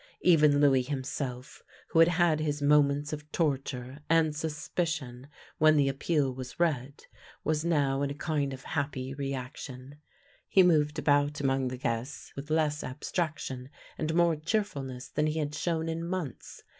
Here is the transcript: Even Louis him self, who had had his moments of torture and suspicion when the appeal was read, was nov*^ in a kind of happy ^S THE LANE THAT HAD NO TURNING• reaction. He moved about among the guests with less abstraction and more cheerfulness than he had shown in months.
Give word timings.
Even 0.21 0.59
Louis 0.61 0.81
him 0.81 1.03
self, 1.03 1.61
who 1.89 1.99
had 1.99 2.07
had 2.07 2.39
his 2.39 2.59
moments 2.59 3.13
of 3.13 3.31
torture 3.31 3.99
and 4.09 4.35
suspicion 4.35 5.27
when 5.59 5.77
the 5.77 5.87
appeal 5.87 6.33
was 6.33 6.59
read, 6.59 7.05
was 7.43 7.63
nov*^ 7.63 8.03
in 8.03 8.09
a 8.09 8.15
kind 8.15 8.51
of 8.51 8.63
happy 8.63 9.13
^S 9.13 9.15
THE 9.17 9.23
LANE 9.25 9.31
THAT 9.33 9.37
HAD 9.37 9.43
NO 9.43 9.75
TURNING• 9.75 9.81
reaction. 9.91 9.97
He 10.47 10.63
moved 10.63 10.97
about 10.97 11.39
among 11.39 11.67
the 11.67 11.77
guests 11.77 12.33
with 12.35 12.49
less 12.49 12.83
abstraction 12.83 13.69
and 13.95 14.15
more 14.15 14.35
cheerfulness 14.35 15.07
than 15.07 15.27
he 15.27 15.37
had 15.37 15.53
shown 15.53 15.87
in 15.87 16.03
months. 16.03 16.63